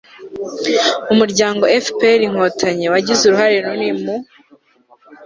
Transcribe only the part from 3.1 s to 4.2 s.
uruhare runini mu